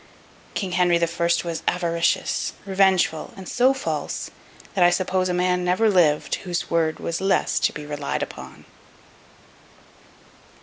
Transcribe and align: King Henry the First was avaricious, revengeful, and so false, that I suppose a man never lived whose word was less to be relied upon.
King 0.55 0.71
Henry 0.71 0.97
the 0.97 1.05
First 1.05 1.45
was 1.45 1.61
avaricious, 1.67 2.53
revengeful, 2.65 3.35
and 3.37 3.47
so 3.47 3.71
false, 3.71 4.31
that 4.73 4.83
I 4.83 4.89
suppose 4.89 5.29
a 5.29 5.31
man 5.31 5.63
never 5.63 5.91
lived 5.91 6.33
whose 6.41 6.71
word 6.71 6.99
was 6.99 7.21
less 7.21 7.59
to 7.59 7.71
be 7.71 7.85
relied 7.85 8.23
upon. 8.23 8.65